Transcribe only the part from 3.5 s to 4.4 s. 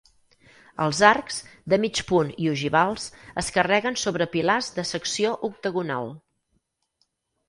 carreguen sobre